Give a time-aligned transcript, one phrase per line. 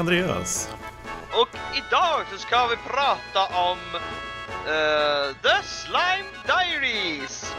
[0.00, 0.70] Andreas.
[1.32, 3.78] Och idag så ska vi prata om
[4.66, 7.54] eh, The Slime Diaries.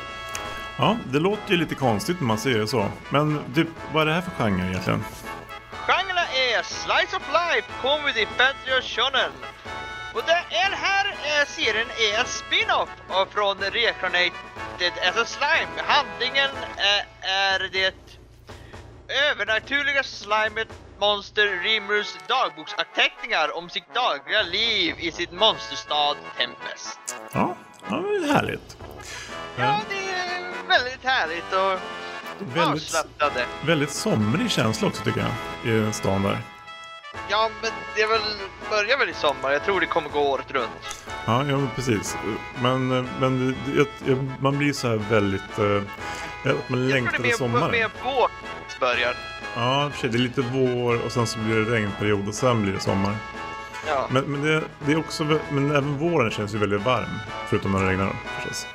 [0.78, 2.92] Ja, det låter ju lite konstigt när man säger det så.
[3.10, 5.04] Men typ, vad är det här för genre egentligen?
[5.88, 9.32] Genren är Slice of Life, Comedy, Fantasy Shonen.
[10.14, 12.90] Och den här eh, serien är en spin-off
[13.32, 15.72] från Reincarnated as a Slime.
[15.88, 17.96] Handlingen eh, är det
[19.32, 20.68] övernaturliga slimet
[21.02, 27.00] monster Rimurs dagboksanteckningar om sitt dagliga liv i sin monsterstad Tempest.
[27.34, 27.56] Ja,
[27.90, 28.78] ja det är härligt.
[29.58, 31.80] Ja, det är väldigt härligt och
[32.40, 33.46] Väldigt, avslappnande.
[33.66, 35.26] väldigt somrig känsla också tycker
[35.64, 36.38] jag, i stan där.
[37.30, 38.22] Ja, men det väl,
[38.70, 39.52] börjar väl i sommar.
[39.52, 41.06] Jag tror det kommer gå året runt.
[41.26, 42.18] Ja, ja precis.
[42.62, 42.88] Men,
[43.20, 45.60] men det- jag, man blir så här väldigt...
[45.60, 45.84] eh, man
[46.70, 47.72] Jag längtar tror det till är mer, sommaren.
[47.72, 47.90] mer
[48.74, 49.16] vår börjar.
[49.56, 52.74] Ja, sig, det är lite vår och sen så blir det regnperiod och sen blir
[52.74, 53.16] det sommar.
[53.88, 54.08] Ja.
[54.12, 57.20] Men, men, det, det är också, men även våren känns ju väldigt varm.
[57.48, 58.68] Förutom när det regnar förstås.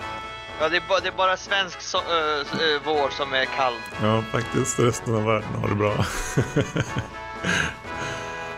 [0.61, 2.44] Ja, det är, bara, det är bara svensk so ö,
[2.84, 3.74] vår som är kall.
[4.02, 4.78] Ja, faktiskt.
[4.78, 5.94] Resten av världen har det bra.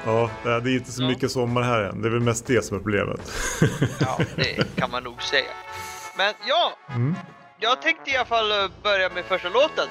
[0.04, 1.08] ja, det är inte så Ja.
[1.08, 2.02] mycket sommar här än.
[2.02, 3.32] Det är väl mest det som är problemet.
[4.00, 5.50] Ja, det kan man nog säga.
[6.16, 7.14] Men ja, Mm.
[7.60, 9.88] jag tänkte i alla fall börja med första låten.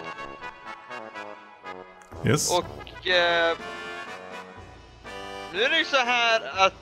[2.25, 2.51] Yes.
[2.51, 3.57] Och eh,
[5.53, 6.73] nu är det ju så här att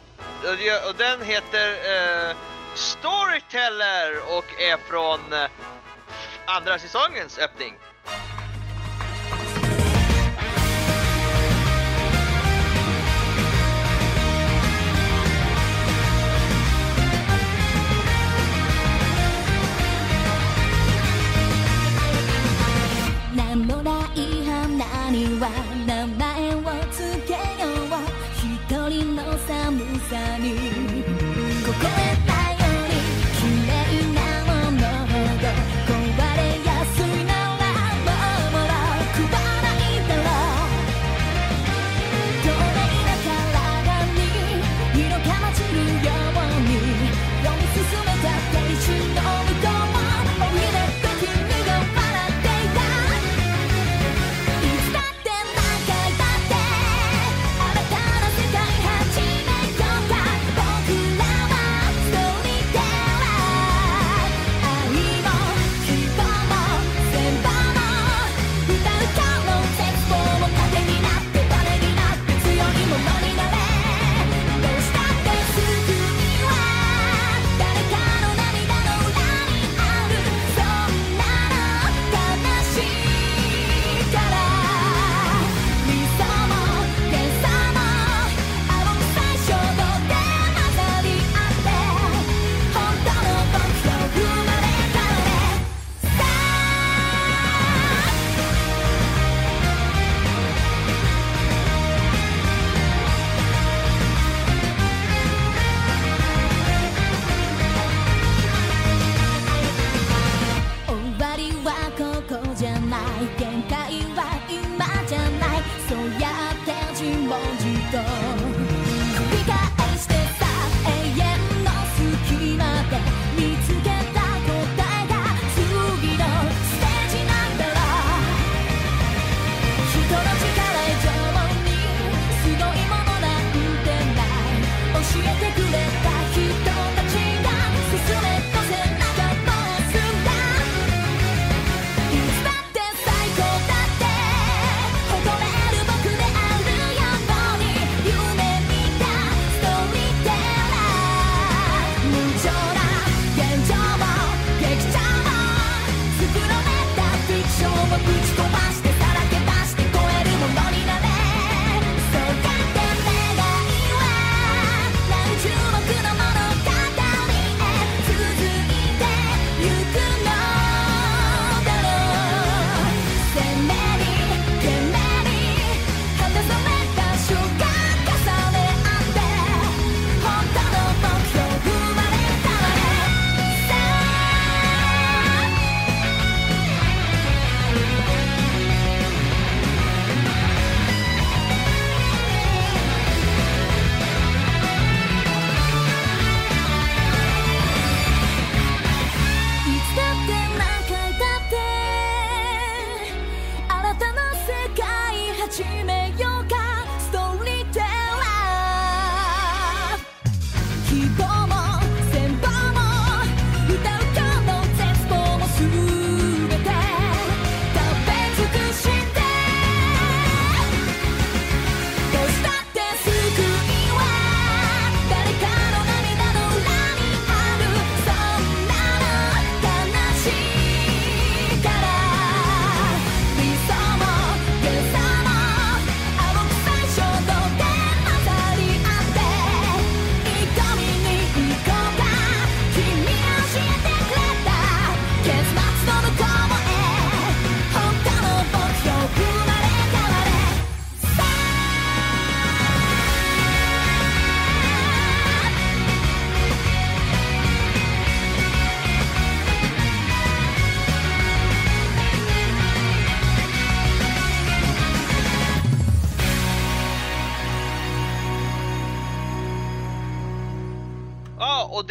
[0.87, 2.35] och den heter eh,
[2.75, 5.49] Storyteller och är från eh,
[6.45, 7.73] andra säsongens öppning.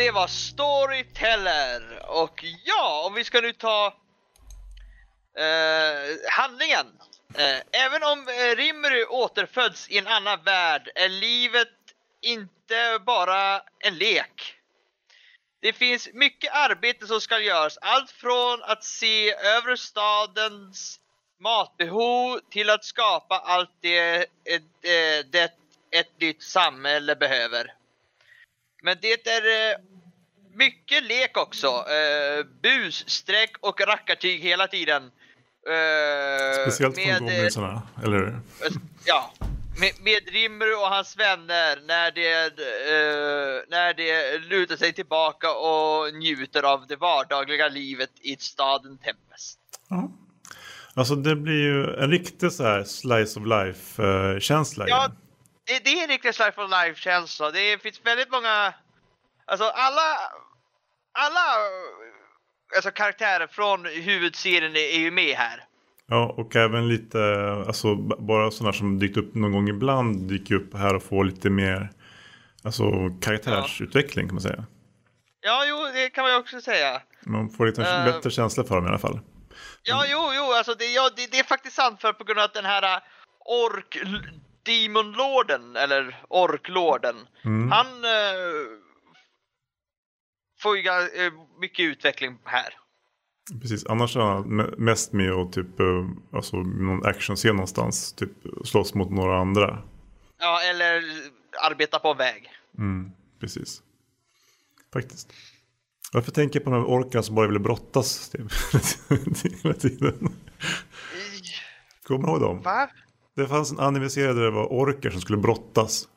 [0.04, 2.02] Det var Storyteller.
[2.06, 3.86] Och ja, om vi ska nu ta
[5.38, 6.86] eh, handlingen.
[7.34, 11.68] Eh, även om eh, Rimuru återföds i en annan värld är livet
[12.20, 14.54] inte bara en lek.
[15.60, 17.78] Det finns mycket arbete som ska göras.
[17.80, 21.00] Allt från att se över stadens
[21.40, 25.52] matbehov till att skapa allt det, eh, det
[25.90, 27.74] ett nytt samhälle behöver.
[28.84, 29.76] Men det är eh,
[30.54, 31.66] mycket lek också.
[31.66, 35.02] Eh, bus, streck och rackartyg hela tiden.
[35.68, 38.40] Eh, Speciellt med, från eh, goblinsarna, eller hur?
[39.04, 39.32] Ja,
[39.80, 46.14] med, med Rimru och hans vänner när det, eh, när det lutar sig tillbaka och
[46.14, 49.58] njuter av det vardagliga livet i staden Tempest.
[49.88, 50.10] Ja.
[50.96, 54.88] Alltså det blir ju en riktig så här slice of life-känsla.
[54.88, 55.10] Ja,
[55.66, 57.50] det, det är en riktig slice of life-känsla.
[57.50, 58.74] Det finns väldigt många,
[59.46, 60.18] alltså alla,
[61.18, 61.40] alla
[62.76, 65.64] alltså karaktärer från huvudserien är ju med här.
[66.06, 67.18] ja, och även lite,
[67.66, 71.50] alltså bara sådana som dykt upp någon gång ibland dyker upp här och får lite
[71.50, 71.90] mer,
[72.64, 72.84] alltså
[73.22, 74.64] karaktärsutveckling kan man säga.
[75.40, 77.02] Ja, jo, det kan man ju också säga.
[77.26, 78.04] Man får lite Eh.
[78.04, 79.20] bättre känsla för dem i alla fall.
[79.82, 82.44] Ja, jo, jo, alltså det, ja, det, det är faktiskt sant för på grund av
[82.44, 83.02] att den här äh,
[83.44, 83.98] ork
[84.62, 87.70] demonlorden eller orklorden, Mm.
[87.72, 88.10] han äh,
[90.64, 92.74] får ju äh, mycket utveckling här.
[93.62, 98.30] Precis, annars är han me- mest med och typ, eh, alltså någon actionscen någonstans, typ
[98.64, 99.82] slåss mot några andra.
[100.38, 101.02] Ja, eller
[101.70, 102.50] arbeta på väg.
[102.78, 103.82] Mm, precis.
[104.92, 105.32] Faktiskt.
[106.12, 108.52] Varför tänker jag på de här orkarna som bara ville brottas typ,
[109.62, 110.32] hela tiden?
[112.06, 112.62] Kommer du ihåg dem?
[112.62, 112.88] Va?
[113.36, 116.08] Det fanns en anime-serie där det var orker som skulle brottas.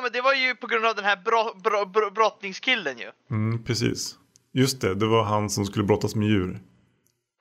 [0.00, 3.10] Ja, men det var ju på grund av den här bro, bro, bro, brottningskillen ju.
[3.30, 4.18] Mm, precis.
[4.52, 6.60] Just det, det var han som skulle brottas med djur.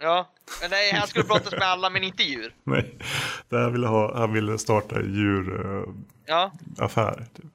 [0.01, 2.53] Ja, men nej, han skulle brottas med alla men inte djur.
[2.63, 2.95] Nej,
[3.49, 5.95] det han ville, ha, han ville starta djuraffär.
[6.85, 7.45] Ja, typ.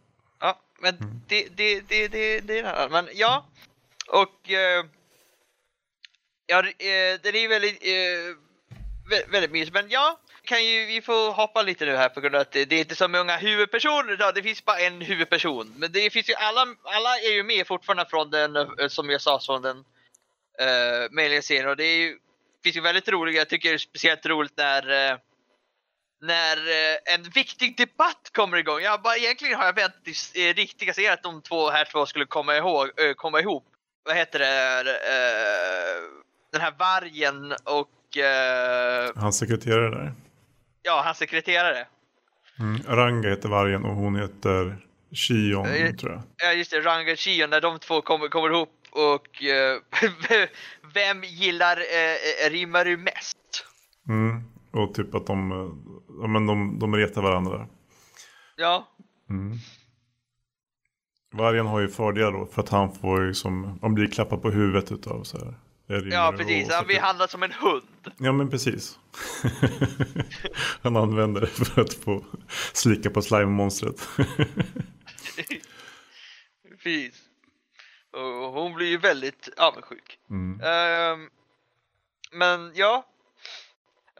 [0.41, 2.89] Ja, men det, det, det, det, det är det här.
[2.89, 3.47] Men ja,
[4.09, 4.85] och eh,
[6.47, 8.37] ja, eh, den är väldigt, eh,
[9.11, 9.73] vä- väldigt mysig.
[9.75, 12.65] Men ja, kan ju, vi får hoppa lite nu här på grund av att det,
[12.65, 14.35] det är inte så många huvudpersoner idag.
[14.35, 15.75] Det finns bara en huvudperson.
[15.77, 19.21] Men det finns ju alla, alla är ju med fortfarande från den, eh, som jag
[19.21, 19.85] sa, från den
[20.61, 21.69] eh, uh, mailing-serien.
[21.69, 22.19] Och det är ju,
[22.63, 23.37] finns ju väldigt roligt.
[23.37, 25.19] jag tycker det är speciellt roligt när uh,
[26.21, 28.81] när uh, en viktig debatt kommer igång.
[28.81, 32.07] Jag bara, egentligen har jag väntat i eh, riktiga serier att de två här två
[32.07, 33.65] skulle komma, ihåg, komma ihop.
[34.05, 34.85] Vad heter det?
[36.53, 37.91] Den här vargen och
[39.17, 40.13] Hans sekreterare där
[40.85, 41.87] ja, hans sekreterare.
[42.59, 42.83] Mm.
[42.87, 44.77] Ranga heter vargen och hon heter
[45.13, 46.23] Shion Eh, tror jag.
[46.37, 46.81] Ja, just det.
[46.81, 49.79] Ranga Shion, när de två kommer, kommer ihop och eh,
[50.95, 53.65] vem gillar eh, Rimaru mest?
[54.09, 54.43] Mm.
[54.71, 55.69] Och typ att de, eh,
[56.21, 57.67] ja, men de, de retar varandra.
[58.57, 58.91] Ja,
[59.31, 59.59] Mm.
[61.33, 64.51] Vargen har ju fördelar då för att han får ju som, han blir klappad på
[64.51, 65.55] huvudet utav så här.
[65.87, 66.73] Ja precis.
[66.73, 68.13] Han blir handlad som en hund.
[68.19, 68.99] Ja men precis.
[70.83, 72.25] han använder det för att få
[72.73, 74.09] slicka på slime-monstret.
[76.83, 77.23] Precis.
[78.13, 80.19] Och hon blir ju väldigt avundsjuk.
[80.31, 80.61] mm.
[80.61, 81.31] Ehm,
[82.33, 83.07] men ja.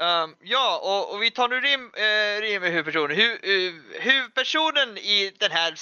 [0.01, 3.17] Ehm, ja, och, och vi tar nu Rim, uh, Rim är huvudpersonen.
[3.17, 5.75] Hu, uh, huvudpersonen i den här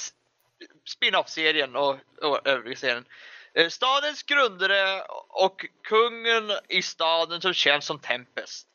[0.88, 3.04] spin-off-serien och, och övriga serien.
[3.54, 8.66] Eh, stadens grundare och kungen i staden som känns som Tempest.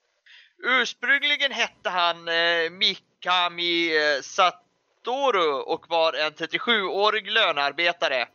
[0.64, 3.92] Ursprungligen hette han eh, Mikami
[4.22, 8.28] Satoru och var en 37-årig lönearbetare.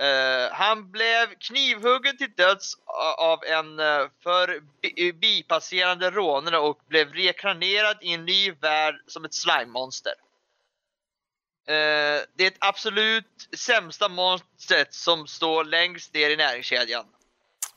[0.00, 2.74] Eh, han blev knivhuggen till döds
[3.18, 9.34] av en eh, förbipasserande eh, rånare och blev rekranerad i en ny värld som ett
[9.34, 10.12] slime-monster.
[11.68, 17.04] Eh, det är ett absolut sämsta monstret som står längst ner i näringskedjan.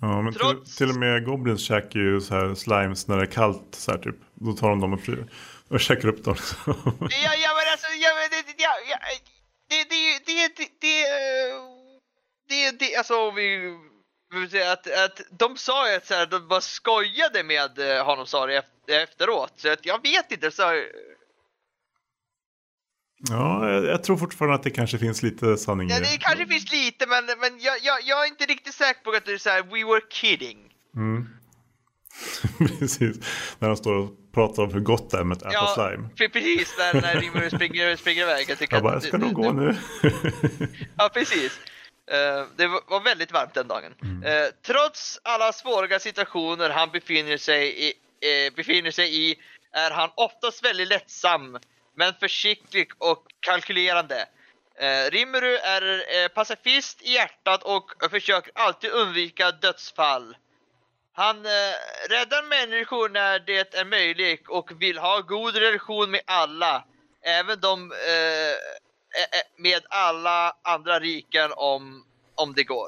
[0.01, 3.23] Ja, men till, Trots- till och med Goblins käkar ju så här slimes när det
[3.23, 4.15] är kallt så här typ.
[4.33, 4.99] Då tar de dem och,
[5.73, 6.35] och käkar upp dem.
[6.65, 8.97] Ja, ja men alltså, ja, men det, ja, ja,
[9.69, 11.05] det, det, det, det, det,
[12.49, 13.77] det, det, alltså vi,
[14.51, 18.25] vi att, att de sa ju att så här, de bara skojade med eh, honom
[18.25, 20.63] sa det efter, efteråt, så att jag vet inte så
[23.29, 26.17] ja, jag, jag tror fortfarande att det kanske finns lite sanning ja, i det det.
[26.17, 29.49] kanske finns lite men, men jag, jag, jag är inte riktigt säker på att så
[29.49, 30.57] här, we were kidding.
[30.95, 31.29] Mm.
[32.79, 33.17] Precis.
[33.59, 36.09] När de står och pratar om hur gott det är med att äta Ja, slime.
[36.15, 38.45] pre- precis när, när Rimmer springer, springer iväg.
[38.49, 39.77] Jag tycker Jag bara, att ska du- nog gå du- nu.
[40.97, 41.59] Ja, precis.
[42.11, 43.91] Eh, det var väldigt varmt den dagen.
[44.25, 47.93] Eh, trots alla svåra situationer han befinner sig, i,
[48.47, 49.35] eh, befinner sig i
[49.71, 51.57] är han oftast väldigt lättsam,
[51.99, 54.19] men försiktig och kalkylerande.
[54.83, 55.83] Uh, Rimuru är
[56.23, 60.35] eh, pacifist i hjärtat och försöker alltid undvika dödsfall.
[61.13, 61.75] Han eh,
[62.09, 66.83] räddar människor när det är möjligt och vill ha god relation med alla,
[67.39, 68.49] även de eh,
[69.19, 72.03] eh, eh, med alla andra riken om,
[72.35, 72.87] om det går.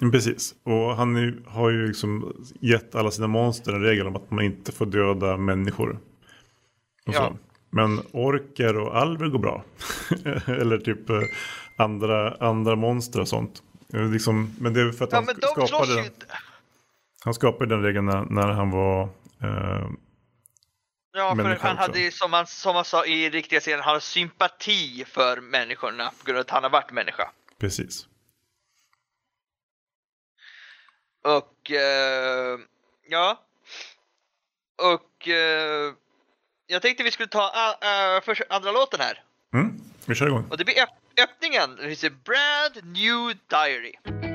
[0.00, 2.12] Mm, Precis, och han ju- har ju liksom
[2.60, 5.90] gett alla sina monster en regel om att man inte får döda människor.
[7.06, 7.18] Och Ja.
[7.28, 7.36] så.
[7.70, 9.64] Men orker och alver går bra.
[10.60, 11.20] Eller typ eh,
[11.76, 13.62] andra, andra monster och sånt.
[14.12, 16.12] Liksom, men det är för att Ja han sk- skapade, den,
[17.24, 19.02] han skapade den regeln när, när han var
[19.42, 19.90] eh,
[21.12, 24.00] Ja, för han hade ju, som han, som han sa i riktiga serien, han har
[24.00, 27.30] sympati för människorna på grund av att han har varit människa.
[27.58, 28.06] precis.
[31.24, 32.58] Och eh,
[33.08, 33.40] ja.
[34.82, 35.92] Och eh,
[36.70, 39.22] jag tänkte vi skulle ta uh, för andra låten här.
[39.54, 40.46] Mm, vi kör igång.
[40.50, 41.76] Och det blir öpp- öppningen.
[41.76, 44.29] Det ett Brand New Diary.「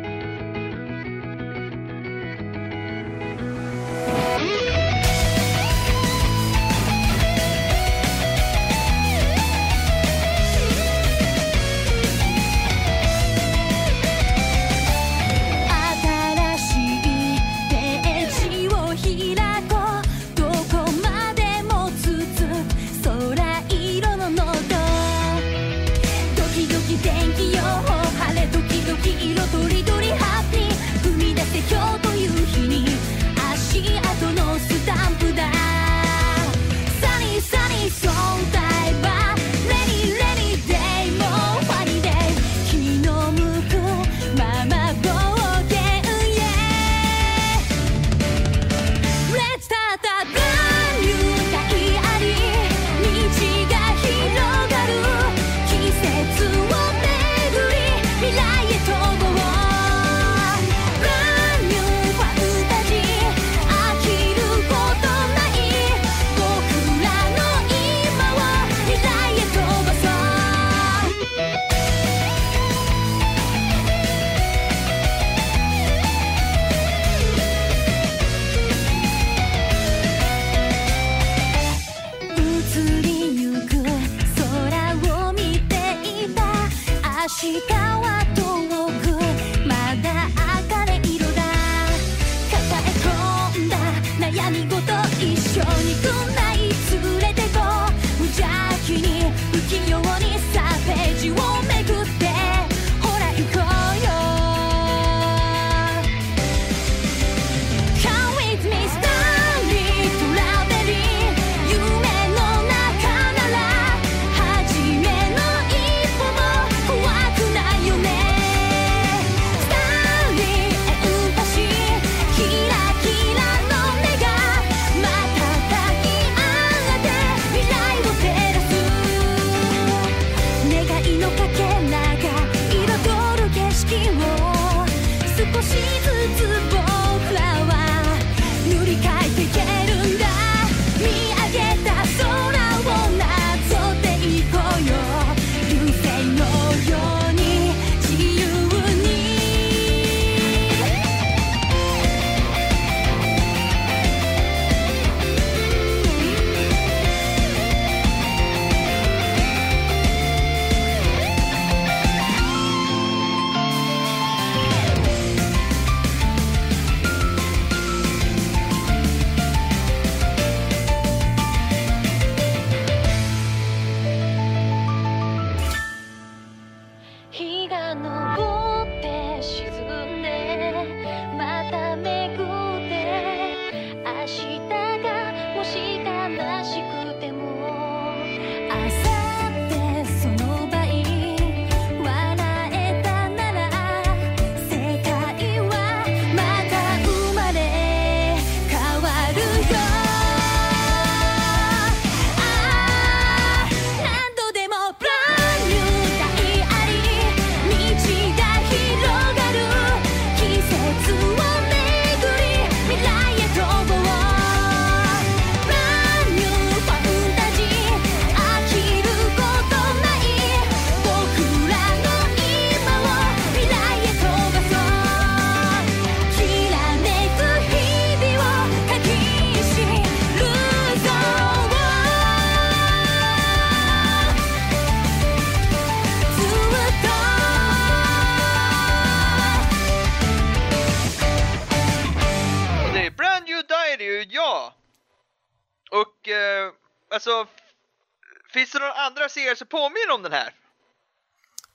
[249.07, 250.49] andra serier som påminner om den här?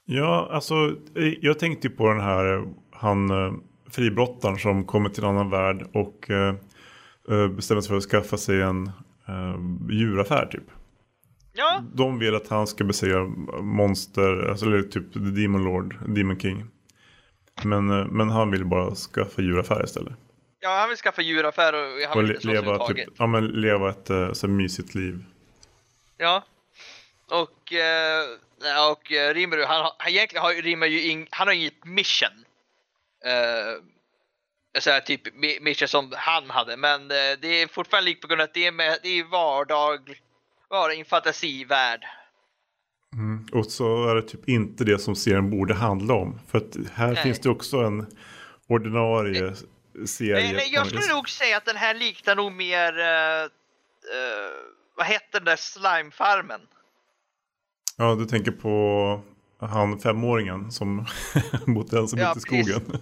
[0.05, 0.75] Ja, alltså
[1.17, 3.53] eh, jag tänkte ju på den här, eh, han eh,
[3.91, 6.55] fribrottaren som kommer till en annan värld och eh,
[7.49, 8.87] bestämmer sig för att skaffa sig en
[9.29, 9.57] eh,
[9.91, 10.65] djuraffär typ.
[11.53, 13.25] Ja, De vill att han ska besegra
[13.63, 16.65] monster, alltså eller typ Demon Lord, Demon King.
[17.65, 20.13] Men, men han vill bara skaffa djuraffär istället.
[20.61, 23.27] ja han vill skaffa djuraffär och han Och vill le- inte slåss leva, typ, ja,
[23.27, 25.25] men leva ett så mysigt liv.
[26.17, 26.45] Ja.
[27.31, 28.25] Och, eh,
[28.63, 32.45] ja, och eh, Rimuru, han, han egentligen har ju ing, han har inget mission.
[33.25, 33.83] Eh,
[34.81, 38.41] så här, typ mi- mission som han hade, men det är fortfarande likt på grund
[38.41, 40.21] av att det är, med, det är vardag,
[40.69, 42.05] var en fantasivärld.
[43.13, 43.47] Mm.
[43.53, 46.41] Och så är det typ inte det som serien borde handla om.
[46.51, 47.23] För att här Nej.
[47.23, 48.07] finns det också en
[48.69, 49.55] ordinarie
[50.07, 50.47] serie.
[50.47, 53.49] Men, nej, jag skulle nog säga att den här liknar nog mer, eh, eh,
[54.97, 56.61] vad hette den där slimefarmen?
[58.01, 59.21] Ja, du tänker på
[59.61, 61.07] han femåringen som
[61.67, 63.01] bott ensam Ja, ute i skogen.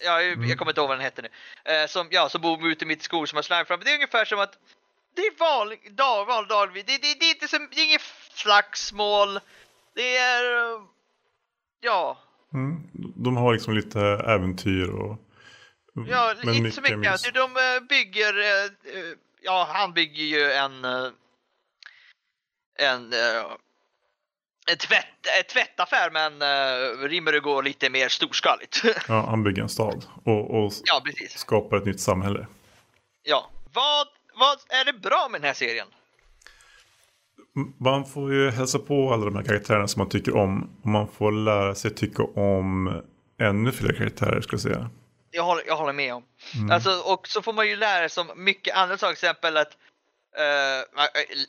[0.00, 1.28] Ja, jag, jag kommer inte ihåg vad den hette nu.
[1.72, 3.80] Eh, som, ja, som bor ute mitt i skogen som har slimefarm.
[3.84, 4.58] Det är ungefär som att
[5.16, 6.74] det är vanlig dag, vanlig dag.
[6.74, 8.02] Det, det, det, är inte som, det är inget
[8.34, 9.40] slagsmål.
[9.94, 10.42] Det är,
[11.80, 12.18] ja,
[12.54, 12.82] Mm.
[13.16, 15.18] De har liksom lite äventyr och...
[16.08, 17.12] ja men inte så mycket.
[17.12, 20.84] Alltså, de eh, bygger, eh, eh, ja han bygger ju en,
[22.78, 23.12] en
[24.74, 28.82] tvätt, tvättaffär men uh, Rimmerud går lite mer storskaligt.
[29.08, 32.46] Ja, han bygger en stad och, och ja, skapar ett nytt samhälle.
[33.22, 33.50] Ja.
[33.72, 35.86] Vad, vad är det bra med den här serien?
[37.78, 40.70] Man får ju hälsa på alla de här karaktärerna som man tycker om.
[40.82, 43.02] Och man får lära sig tycka om
[43.40, 44.90] ännu fler karaktärer skulle jag säga.
[45.30, 46.22] Jag håller, jag håller med om.
[46.54, 46.70] Mm.
[46.70, 49.76] Alltså, och så får man ju lära sig om mycket andra saker, till exempel att
[50.38, 51.00] Uh,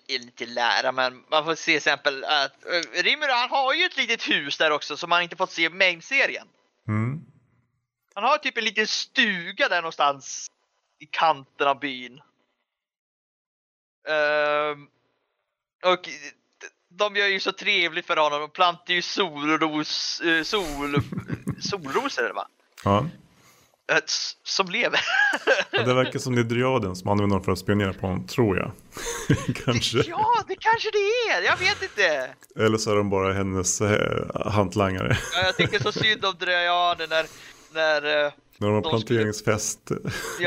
[0.07, 3.97] inte lära, men man får se till exempel att uh, Rimuru han har ju ett
[3.97, 6.47] litet hus där också som man inte fått se i main-serien.
[6.87, 7.21] Mm.
[8.13, 10.51] Han har typ en liten stuga där någonstans
[10.99, 12.21] i kanten av byn.
[14.07, 14.87] Ehm,
[15.85, 16.09] och
[16.89, 18.41] de gör ju så trevligt för honom.
[18.41, 21.01] De plantar ju solros, eh, sol,
[21.59, 22.47] solrosor va?
[22.83, 23.05] Ja.
[23.91, 23.97] Eh,
[24.43, 24.99] Som lever.
[25.79, 28.27] Och det verkar som det är Dryaden som använder dem för att spionera på honom,
[28.27, 28.71] tror jag.
[29.65, 29.97] Kanske.
[29.97, 31.41] ja, det kanske det är.
[31.45, 32.29] Jag vet inte.
[32.65, 35.17] Eller så är de bara hennes eh, hantlangare.
[35.33, 37.25] Ja, jag tycker så synd om Dryaden när,
[37.73, 39.79] när eh, När de har planteringsfest.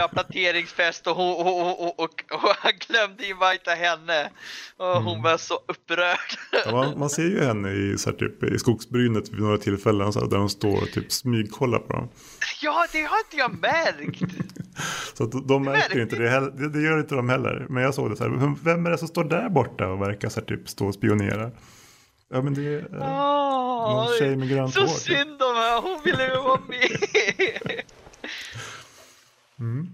[0.00, 4.30] har planteringsfest och, hon, och, och, och, han glömde invita henne.
[4.76, 6.18] Och hon var så upprörd.
[6.66, 10.38] Ja, man, ser ju henne i, så typ, i skogsbrynet vid några tillfällen så där
[10.38, 12.08] hon står och typ smygkollar på dem.
[12.62, 14.22] Ja, det har inte jag märkt.
[15.14, 17.66] Så de märker inte det, heller- det, gör inte de heller.
[17.68, 20.28] Men jag såg det så här, "Vem- är det som står där borta och verkar
[20.28, 21.50] så typ stå och spionera?
[22.32, 24.86] Ja men det är eh, någon tjej med grönt så hår.
[24.86, 24.96] typ.
[24.96, 27.00] synd om henne, hon ville ju vara med.
[29.60, 29.86] Mm.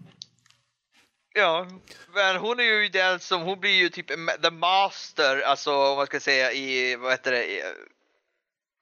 [1.34, 1.66] Ja,
[2.14, 4.08] men hon är ju den som, hon blir ju typ
[4.42, 7.44] the master, alltså om man ska säga i, vad heter det,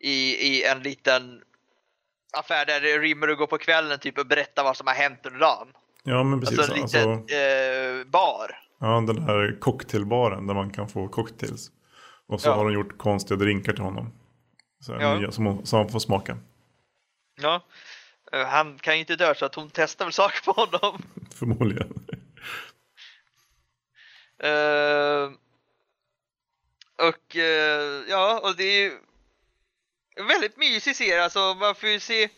[0.00, 1.42] i, i, en liten
[2.32, 5.68] affär där Rimmer går på kvällen typ och berättar vad som har hänt under dagen.
[6.02, 6.58] Ja men precis.
[6.58, 8.58] Alltså en Alltså, liten eh, bar.
[8.80, 11.70] ja, den här cocktailbaren där man kan få cocktails.
[12.26, 12.54] Och så Ja.
[12.54, 14.12] har de gjort konstiga drinkar till honom.
[14.80, 15.18] Så Ja.
[15.18, 16.38] nya, som, som han får smaka.
[17.40, 17.60] Ja.
[18.32, 21.02] Eh, Han kan ju inte dö så att hon testar väl saker på honom.
[21.38, 22.06] Förmodligen.
[24.38, 25.30] Eh,
[27.08, 28.98] och eh, ja, och det är ju
[30.28, 31.24] väldigt mysig serie.
[31.24, 32.28] Alltså man får ju se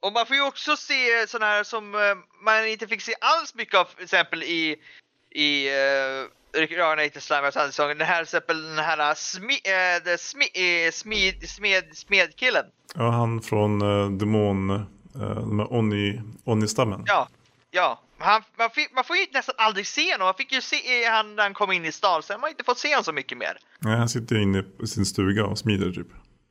[0.00, 1.90] och man får ju också se sådana här som
[2.40, 4.82] man inte fick se alls mycket av, till exempel i
[5.34, 6.28] i uh,
[6.60, 7.98] Regenerator Slime och säsongen.
[7.98, 12.64] Den här till exempel den här smi, eh, the smi, eh, smid, smed, smedkillen.
[12.94, 17.04] Ja, han från uh, Demon, uh, de här Oni, Oni-stammen.
[17.06, 17.28] Ja,
[17.70, 18.00] ja.
[18.18, 20.24] Han, man, fick, man får ju nästan aldrig se honom.
[20.24, 22.22] Man fick ju se han när han kom in i stan.
[22.22, 23.58] Sen har man inte fått se honom så mycket mer.
[23.78, 26.06] Nej, han sitter inne i sin stuga och smider typ.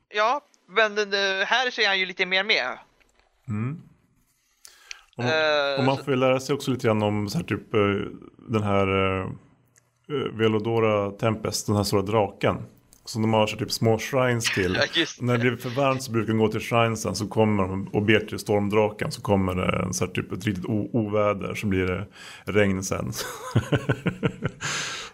[0.08, 2.78] Ja, men eh, här ser han ju lite mer med.
[5.16, 7.38] Och man, Eh, och man så- får ju lära sig också lite grann om så
[7.38, 7.80] här, typ, eh,
[8.48, 8.88] den här
[9.22, 9.28] uh,
[10.38, 12.56] Velodora Tempest, den här stora draken.
[13.04, 14.78] Som de har så typ små shrines till.
[14.94, 17.88] Ja, När det blir för varmt så brukar de gå till shrinesen så kommer de
[17.88, 21.66] och ber till stormdraken så kommer det en, så här, typ, ett riktigt oväder så
[21.66, 22.06] blir det
[22.44, 23.12] regn sen.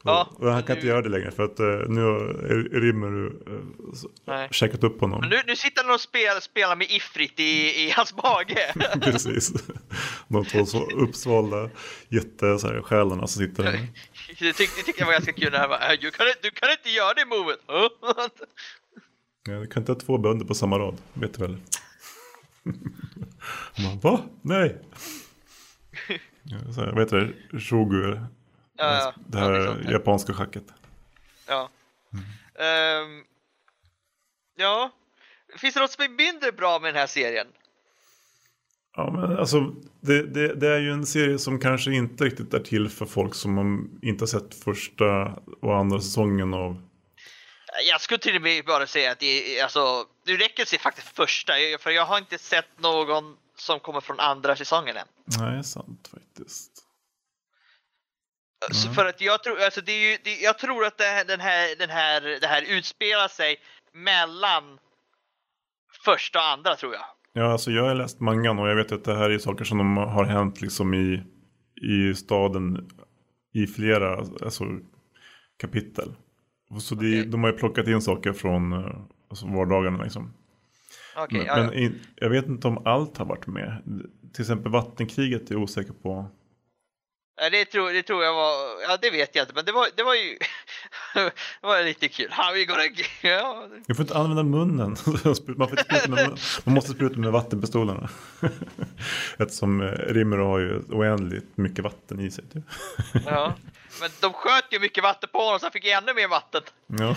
[0.04, 2.20] Ja, och han kan nu- inte göra det längre för att eh, nu har
[2.80, 3.32] Rimmer uh,
[4.26, 4.48] Nej.
[4.50, 5.20] checkat upp honom.
[5.20, 7.42] Men nu, nu sitter han och spelar, spelar med Ifrit i,
[7.86, 8.74] i hans mage.
[9.00, 9.52] Precis.
[10.28, 11.70] De två så uppsvalda
[12.08, 13.72] jättesjälarna som sitter där.
[14.38, 15.52] Det tyckte, tyckte jag var ganska kul.
[15.52, 17.58] när han bara, "Äh, du, kan, du kan inte göra det movet.
[19.48, 21.56] Ja, du kan inte ha två bönder på samma rad, vet du väl?
[23.84, 24.20] Man, Va?
[24.42, 24.78] Nej!
[26.74, 27.60] Så här, vad heter det?
[27.60, 28.20] Shogu.
[28.78, 29.12] Ja, ja.
[29.16, 29.92] det Ja, det är här sånt här.
[29.92, 30.64] japanska schacket.
[31.46, 31.68] Ja.
[32.58, 33.24] Ehm,
[34.56, 34.90] ja.
[35.56, 37.46] Finns det något som är mindre bra med den här serien?
[38.96, 39.60] Ja, men alltså,
[40.00, 43.34] det, det, det är ju en serie som kanske inte riktigt är till för folk
[43.34, 43.58] som
[44.02, 46.82] inte har sett första och andra säsongen av.
[47.90, 51.08] Jag skulle till och med bara säga att det, alltså, det räcker att se faktiskt
[51.08, 55.06] första, för jag har inte sett någon som kommer från andra säsongen än.
[55.38, 56.10] Nej, sant.
[58.70, 61.24] Så för att jag tror, alltså det är ju, det, jag tror att det, här-
[61.24, 63.56] den här, den här, det här utspelar sig
[63.92, 64.78] mellan
[66.04, 67.04] första och andra tror jag.
[67.32, 69.78] Ja, alltså jag har läst mangan och jag vet att det här är saker som
[69.78, 71.22] de har hänt liksom i,
[71.82, 72.90] i staden
[73.54, 74.64] i flera alltså,
[75.60, 76.14] kapitel.
[76.80, 77.26] Så det, Okej.
[77.26, 80.34] de har ju plockat in saker från eh, alltså, vardagarna liksom.
[81.16, 81.64] Okej, men ja, ja.
[81.64, 83.82] men in, jag vet inte om allt har varit med.
[84.34, 86.30] Till exempel vattenkriget är jag osäker på.
[87.40, 89.88] Ja, det, tror, det tror jag var, ja det vet jag inte, men det var,
[89.96, 90.38] det var ju
[91.60, 92.30] det var lite kul.
[92.30, 92.82] How you gonna,
[93.22, 94.88] ja, Jag får inte använda munnen.
[95.56, 98.08] Man, får inte spruta med, man måste spruta med vattenpistolerna.
[99.38, 102.44] Eftersom eh, Rimmer har ju oändligt mycket vatten i sig.
[102.52, 102.64] Typ.
[103.26, 103.54] ja.
[104.00, 106.62] Men de sköt ju mycket vatten på honom så han fick ännu mer vatten.
[106.86, 107.16] Ja.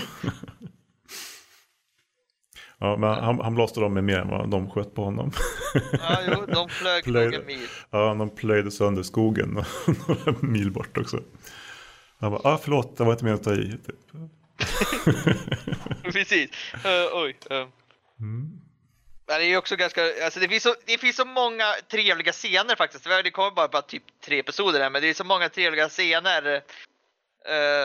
[2.82, 5.32] Ja, men han, han blåste dem med mer än vad de sköt på honom.
[5.92, 7.38] Ja, jo, de flög Plöjde.
[7.38, 7.68] en mil.
[7.90, 9.50] Ja, de plöjde sönder skogen
[10.08, 11.20] några mil bort också.
[12.20, 13.72] Han bara, ah, förlåt, det var inte meningen att ta i.
[13.72, 13.96] Typ.
[16.14, 16.50] Precis.
[16.86, 17.38] Uh, oj.
[17.52, 17.68] Uh.
[19.28, 22.76] Men det är också ganska, alltså det finns, så, det finns så många trevliga scener
[22.76, 23.04] faktiskt.
[23.24, 26.56] Det kommer bara, bara typ tre episoder här, men det är så många trevliga scener.
[26.56, 26.62] Uh,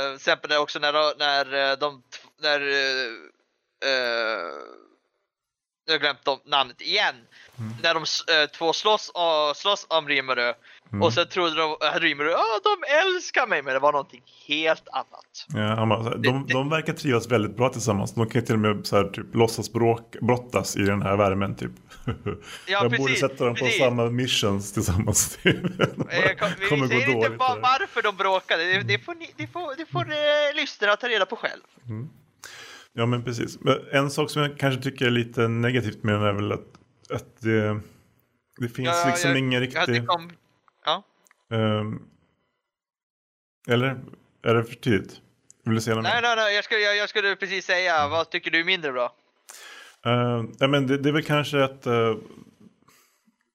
[0.08, 2.02] till exempel också när, de- när de,
[2.42, 3.12] när, uh,
[5.86, 7.14] jag har glömt de, namnet igen.
[7.82, 10.52] När de uh, två slåss, uh, slåss om Rimmerö.
[11.02, 14.88] Och sen trodde de att Rimmerö, ja de älskar mig, men det var någonting helt
[14.88, 15.46] annat.
[15.48, 18.14] Ja, han bara, så här, de, de verkar trivas väldigt bra tillsammans.
[18.14, 21.56] De kan till och med så här, typ, låtsas bråk, brottas i den här värmen.
[21.56, 21.70] Typ.
[22.68, 23.78] Ja, jag borde precis, sätta dem på precis.
[23.80, 25.36] samma missions tillsammans.
[25.42, 25.56] Typ.
[26.10, 27.38] Jag kom, vi kommer säger inte dåligt.
[27.38, 27.62] va- där.
[27.62, 31.26] varför de bråkade, det, det får, ni, det får, det får eh, lyssnarna ta reda
[31.26, 31.62] på själv.
[32.98, 33.60] Ja men precis.
[33.60, 36.66] Men en sak som jag kanske tycker är lite negativt med den är väl att,
[37.10, 37.80] att det,
[38.60, 39.94] det finns Ja, liksom jag- ingen Ja, riktig...
[40.02, 40.30] det kom,
[40.84, 41.02] ja.
[41.56, 42.02] ehm,
[43.68, 44.00] eller?
[44.42, 45.20] Är det för tidigt?
[45.64, 48.30] Vill du säga något Nej, nej, nej, jag skulle, jag, jag skulle precis säga, vad
[48.30, 49.12] tycker du är mindre bra?
[50.06, 52.14] Uh, ja, men det, det är väl kanske att eh,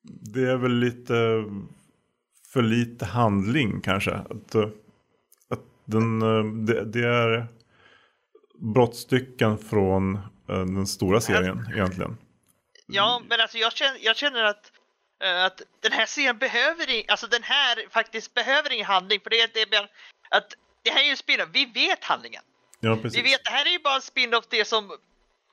[0.03, 1.43] det är väl lite
[2.53, 4.11] för lite handling kanske.
[4.11, 4.69] Att, eh,
[5.49, 7.47] att den, eh, det, det är
[8.61, 12.17] brottstycken från eh, den stora serien egentligen.
[12.87, 14.71] Ja, men alltså jag känner, jag känner att,
[15.23, 19.41] eh, att den här serien behöver, alltså den här faktiskt behöver ingen handling, för det
[19.41, 19.89] är, det är
[20.29, 22.43] att det här är ju en spin-off, vi vet handlingen.
[22.79, 23.19] Ja, precis.
[23.19, 24.97] Vi vet, det här är ju bara en spin-off det som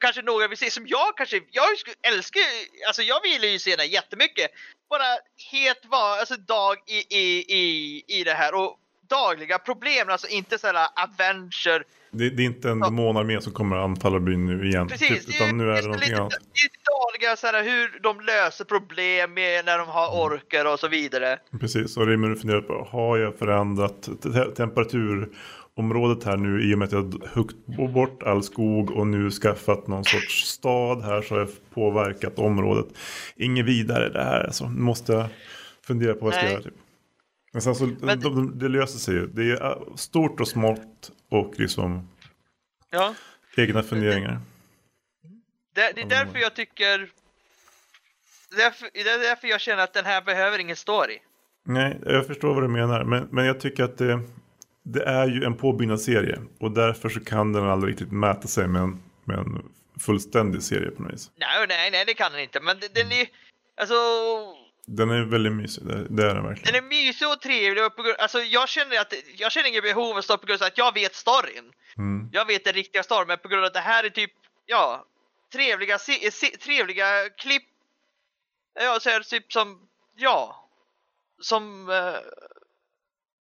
[0.00, 1.64] kanske några vill se, som jag kanske, jag
[2.02, 2.42] älskar
[2.86, 4.50] alltså jag vill ju se den här jättemycket.
[4.90, 5.18] Bara
[5.50, 10.58] helt var, alltså dag i, i, i, i det här och dagliga problem, alltså inte
[10.58, 11.84] sådana adventure.
[12.10, 14.88] Det, det är inte en demonarmé som kommer att anfalla byn nu igen.
[14.88, 16.30] Precis, Typ, utan nu är det någonting lite, annat.
[16.30, 16.70] det är
[17.12, 21.38] dagliga sådana hur de löser problem med när de har orker och så vidare.
[21.60, 26.86] Precis, och Rimmer funderar på, har jag förändrat te- temperaturområdet här nu i och med
[26.86, 31.34] att jag har huggit bort all skog och nu skaffat någon sorts stad här så
[31.34, 32.86] har jag påverkat området.
[33.36, 35.26] Inget vidare det här, alltså, nu måste jag
[35.86, 36.52] fundera på vad jag ska Nej.
[36.52, 36.62] göra.
[36.62, 36.74] Typ.
[37.52, 39.26] Men sen så, Men- de, de, det löser sig ju.
[39.26, 42.08] Det är äh, stort och smått och liksom
[42.90, 43.14] Ja.
[43.56, 44.40] egna funderingar.
[45.74, 47.08] Det, det är därför jag tycker...
[48.56, 51.18] Därför, det är därför jag känner att den här behöver ingen story.
[51.64, 53.04] Nej, jag förstår vad du menar.
[53.04, 54.20] Men, men jag tycker att det,
[54.82, 56.38] det är ju en påbyggnadsserie.
[56.60, 59.62] Och därför så kan den aldrig riktigt mäta sig med en, med en
[60.00, 61.30] fullständig serie på något vis.
[61.36, 62.60] Nej, nej, nej, det kan den inte.
[62.60, 63.26] Men den, den är...
[63.80, 63.94] Alltså...
[64.90, 66.74] Den är väldigt mysig, det, är den verkligen.
[66.74, 69.82] Den är mysig och trevlig och på grund, alltså jag känner att jag känner inget
[69.82, 71.72] behov av att stå på grund av att jag vet storyn.
[71.98, 72.30] Mm.
[72.32, 74.32] Jag vet den riktiga storyn, men på grund av att det här är typ,
[74.66, 75.04] ja,
[75.52, 77.64] trevliga, se, se, trevliga klipp.
[78.74, 80.68] Ja, så är det typ som, ja,
[81.40, 82.14] som, eh,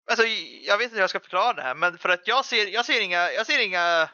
[0.06, 0.26] Alltså,
[0.62, 2.84] jag vet inte hur jag ska förklara det här, men för att jag ser, jag
[2.84, 4.08] ser inga, jag ser inga...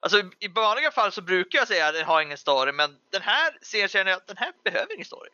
[0.00, 3.22] Alltså i vanliga fall så brukar jag säga att den har ingen story, men den
[3.22, 5.30] här serien känner jag att den här behöver ingen story.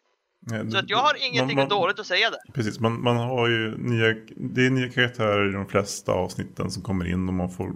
[0.48, 2.52] Så att jag har ingenting man, man, dåligt att säga där.
[2.52, 6.82] Precis, man, man har ju nya, det är nya karaktärer i de flesta avsnitten som
[6.82, 7.72] kommer in och man får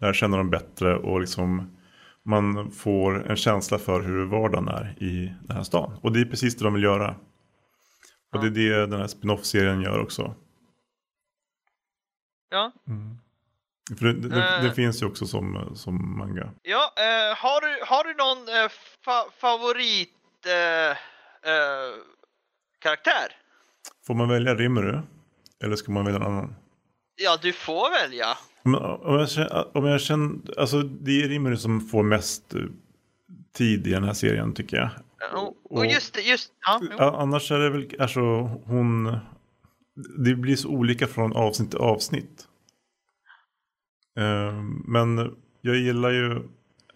[0.00, 1.76] lära känna dem bättre och liksom
[2.22, 5.98] man får en känsla för hur vardagen är i den här stan.
[6.02, 7.14] Och det är precis det de vill göra.
[8.32, 10.34] Och det är det den här spin-off-serien gör också.
[12.50, 12.72] Ja,
[13.98, 14.62] För det, det, Eh.
[14.62, 16.50] det finns ju också som, som manga.
[16.62, 18.70] ja eh, har, du, har du någon eh,
[19.04, 20.16] fa favorit
[21.46, 21.94] eh, eh,
[22.78, 23.32] karaktär?
[24.06, 25.00] Får man välja Rimuru?
[25.64, 26.54] Eller ska man välja en annan?
[27.16, 28.26] Ja, du får välja.
[28.62, 32.60] Men, om jag känner, om jag känner, alltså det är Rimuru som får mest eh,
[33.52, 34.90] tid i den här serien tycker jag.
[35.34, 36.52] Och, och just det, just
[36.98, 38.20] ja, Annars är det väl, alltså
[38.66, 39.18] hon,
[40.18, 42.46] det blir så olika från avsnitt till avsnitt.
[44.18, 44.52] Eh,
[44.84, 46.42] men jag gillar ju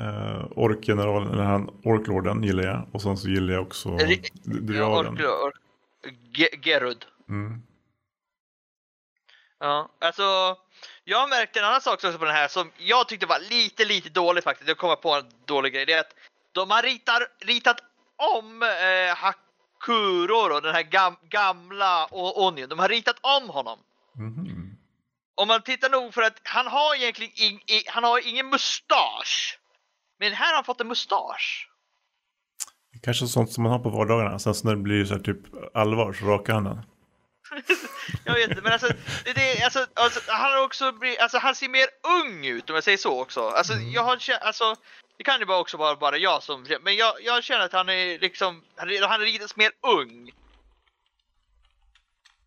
[0.01, 2.89] uh, orkgeneralen, eller han, orklorden gillar jag.
[2.93, 5.55] Och sen så gillar jag också Ri- d- Ja, ork, ork,
[6.35, 7.07] Ge- Gerud.
[7.29, 7.63] Mm.
[9.59, 10.57] Ja, alltså
[11.05, 13.85] jag har märkt en annan sak också på den här som jag tyckte var lite,
[13.85, 14.69] lite dålig faktiskt.
[14.69, 15.87] Jag kommer på en dålig grej.
[15.87, 16.15] Det är att
[16.53, 17.81] de har ritat, ritat
[18.17, 22.69] om eh, Hakuro då, den här gam, gamla Onion.
[22.69, 23.79] De har ritat om honom.
[24.15, 24.77] Mhm.
[25.37, 29.59] Om man tittar nog för att han har egentligen ing, i, han har ingen mustasch.
[30.19, 31.71] Men här har han fått en mustasch.
[33.03, 34.39] Kanske sånt som man har på vardagarna.
[34.39, 35.39] Sen så när det blir så här typ
[35.75, 36.83] allvar så rakar han den.
[38.25, 38.89] Jag vet inte, men alltså,
[39.25, 41.87] det, det, alltså, alltså han har också blivit, alltså han ser mer
[42.23, 43.49] ung ut om jag säger så också.
[43.49, 44.77] Alltså jag har alltså
[45.17, 47.89] det kan ju bara också vara bara jag som, men jag, jag känner att han
[47.89, 50.31] är liksom, han, han är lite mer ung.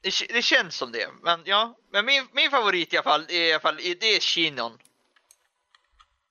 [0.02, 1.76] Det, det känns som det, men ja.
[1.92, 4.78] Men min, min favorit i alla fall, är, i alla fall, det är Shinon.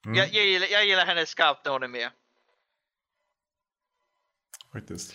[0.06, 0.18] Mm.
[0.18, 2.10] Jag, jag, gillar, jag gillar hennes scout när hon är med.
[4.72, 5.14] Faktiskt.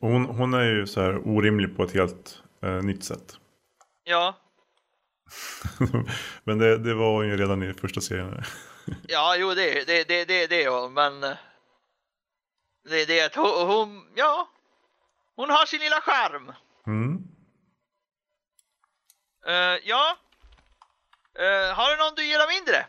[0.00, 3.36] Hon, hon är ju så här orimlig på ett helt eh, nytt sätt.
[4.04, 4.34] Ja,
[6.44, 8.42] Men det, det var hon ju redan i första serien.
[9.08, 11.36] ja, jo det, det, det, det, det är hon, men eh,
[12.84, 14.48] det är det att hon, hon, ja,
[15.36, 16.52] hon har sin lilla charm.
[16.86, 17.22] Mm.
[19.46, 20.16] Eh, ja.
[21.34, 22.86] Eh, har du någon du gillar mindre?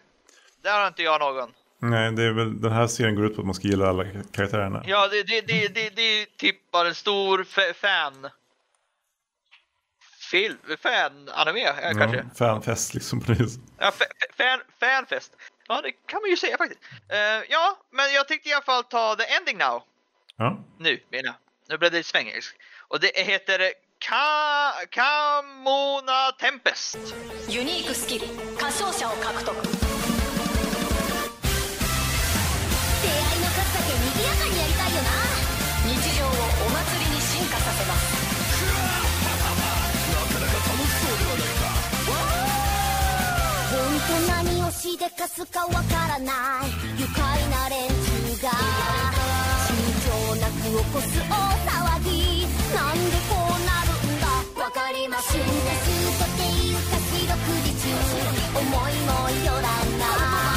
[0.63, 1.53] Där har inte jag någon.
[1.79, 4.05] Nej, det är väl, den här serien går ut på att man ska gilla alla
[4.33, 4.83] karaktärerna.
[4.87, 8.31] Ja, det, det, det, det, det är typ bara en stor fa- fan...
[10.31, 10.59] Film?
[10.81, 12.17] Fan-anime ja, kanske?
[12.17, 13.61] Ja, fanfest liksom på det viset.
[13.79, 15.33] Ja, fa- fa- fan, fanfest.
[15.69, 16.81] Ja, det kan man ju säga faktiskt.
[17.09, 19.83] Eh, ja, men jag tänkte i alla fall ta the ending now.
[20.37, 20.65] Ja.
[20.79, 21.35] Nu, menar jag.
[21.69, 22.57] Nu blev det svengelsk.
[22.89, 26.99] Och det heter Ka Kamona Tempest.
[27.49, 28.27] ユニークスキル
[28.57, 29.96] 歌唱者を獲得
[45.38, 46.34] すかわからな
[46.66, 46.70] い。
[46.98, 47.94] 愉快な連中
[48.42, 48.50] が
[49.68, 52.48] 慎重なく起こす大騒ぎ。
[52.74, 54.26] なんでこうなるんだ。
[54.64, 55.44] わかりません。
[55.44, 55.86] 進化す
[56.18, 57.94] とていうか四六時中
[58.58, 59.14] 思いも
[59.46, 59.68] よら
[60.00, 60.57] ない。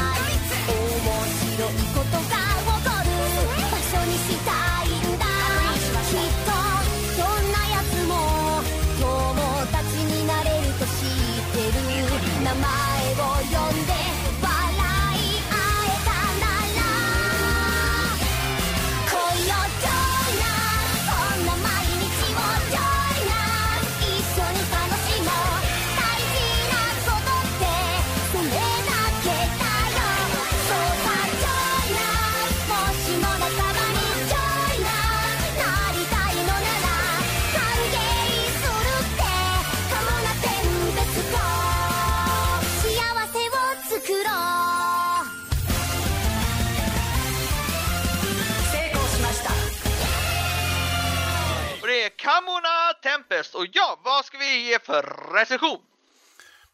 [54.91, 55.79] För recension?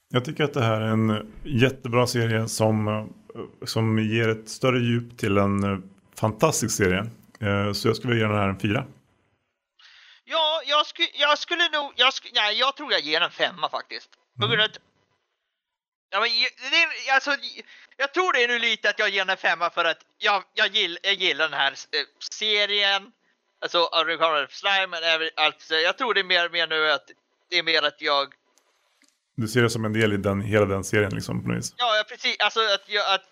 [0.09, 3.05] Jag tycker att det här är en jättebra serie som, eh,
[3.66, 5.79] som ger ett större djup till en eh,
[6.20, 7.00] fantastisk serie.
[7.40, 8.87] Eh, Så jag skulle vilja ge den här en fyra.
[10.24, 11.92] Ja, jag, sku, jag skulle nog...
[11.96, 14.11] Jag, sku, nej, jag tror jag ger en femma faktiskt.
[14.40, 14.79] På grund av att...
[16.11, 16.29] Ja, men,
[16.70, 17.31] det alltså,
[17.96, 20.42] jag tror det är nu lite att jag ger den en femma för att jag,
[20.55, 21.74] jag, gill, jag gillar den här
[22.31, 23.12] serien.
[23.61, 25.61] Alltså, of Slime, men även allt.
[25.61, 27.11] så Jag tror det är mer, mer nu att
[27.50, 28.35] det är mer att jag
[29.37, 31.74] Du ser det som en del i den, hela den serien liksom på något vis.
[31.76, 32.37] Ja, precis.
[32.38, 33.24] Alltså att, jag- att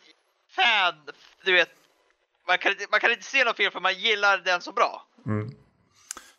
[0.50, 0.94] fan,
[1.44, 1.70] du vet.
[2.48, 5.06] Man kan, inte, man kan inte se något fel för man gillar den så bra.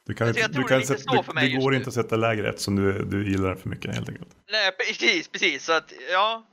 [0.05, 1.77] Du kan inte, du det kan sätta, går nu.
[1.77, 4.29] inte att sätta lägre eftersom du, du gillar den för mycket helt enkelt.
[4.51, 5.65] Nej, precis, precis.
[5.65, 6.45] Så att, ja.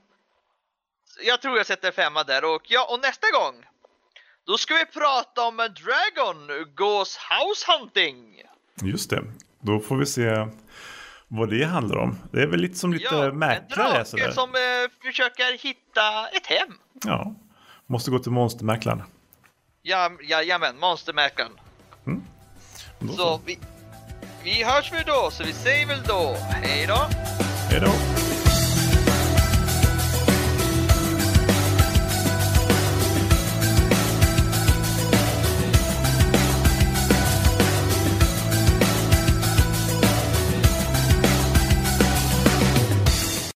[1.25, 3.65] Jag tror jag sätter femma där och ja, och nästa gång.
[4.47, 8.43] Då ska vi prata om en Dragon Goes House Hunting.
[8.83, 9.25] Just det.
[9.61, 10.47] Då får vi se
[11.35, 12.19] vad det handlar om.
[12.33, 14.31] Det är väl lite som lite Ja, en mäklare drake sådär.
[14.31, 16.79] som eh, försöker hitta ett hem.
[17.05, 17.35] Ja.
[17.87, 19.03] Måste gå till monstermäklaren.
[19.83, 21.53] Ja, jajamän, monstermäklaren.
[22.99, 23.59] Då Så vi,
[24.45, 26.99] vi hörs väl då, så vi säger väl då hej då.
[27.71, 28.22] Hej då.